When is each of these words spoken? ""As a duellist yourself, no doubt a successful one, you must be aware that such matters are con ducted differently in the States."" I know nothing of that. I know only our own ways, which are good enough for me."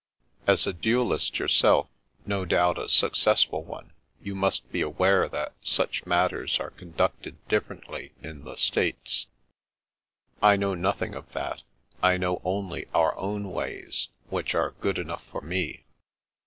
""As 0.47 0.65
a 0.65 0.73
duellist 0.73 1.37
yourself, 1.37 1.87
no 2.25 2.43
doubt 2.43 2.79
a 2.79 2.89
successful 2.89 3.63
one, 3.63 3.93
you 4.19 4.33
must 4.33 4.67
be 4.71 4.81
aware 4.81 5.29
that 5.29 5.53
such 5.61 6.07
matters 6.07 6.59
are 6.59 6.71
con 6.71 6.93
ducted 6.93 7.35
differently 7.47 8.11
in 8.19 8.43
the 8.43 8.55
States."" 8.55 9.27
I 10.41 10.57
know 10.57 10.73
nothing 10.73 11.13
of 11.13 11.31
that. 11.33 11.61
I 12.01 12.17
know 12.17 12.41
only 12.43 12.87
our 12.95 13.15
own 13.15 13.51
ways, 13.51 14.07
which 14.31 14.55
are 14.55 14.73
good 14.81 14.97
enough 14.97 15.23
for 15.29 15.41
me." 15.41 15.83